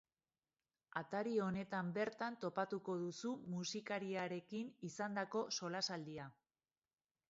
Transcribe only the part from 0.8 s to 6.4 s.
Atari honetan bertan topatuko duzu musikariarekin izandako solasaldia.